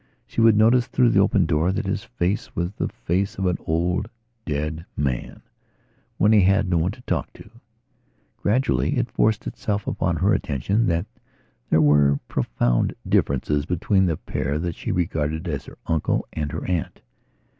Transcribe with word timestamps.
She 0.25 0.41
would 0.41 0.57
notice 0.57 0.87
through 0.87 1.11
the 1.11 1.19
open 1.19 1.45
door 1.45 1.71
that 1.71 1.85
his 1.85 2.03
face 2.03 2.55
was 2.55 2.71
the 2.71 2.87
face 2.87 3.37
of 3.37 3.45
an 3.45 3.59
old, 3.67 4.09
dead 4.47 4.83
man, 4.97 5.43
when 6.17 6.31
he 6.31 6.41
had 6.41 6.67
no 6.67 6.79
one 6.79 6.89
to 6.93 7.01
talk 7.03 7.31
to. 7.33 7.47
Gradually 8.37 8.97
it 8.97 9.11
forced 9.11 9.45
itself 9.45 9.85
upon 9.85 10.15
her 10.15 10.33
attention 10.33 10.87
that 10.87 11.05
there 11.69 11.81
were 11.83 12.19
profound 12.27 12.95
differences 13.07 13.67
between 13.67 14.07
the 14.07 14.17
pair 14.17 14.57
that 14.57 14.73
she 14.73 14.91
regarded 14.91 15.47
as 15.47 15.65
her 15.65 15.77
uncle 15.85 16.27
and 16.33 16.51
her 16.51 16.65
aunt. 16.65 17.01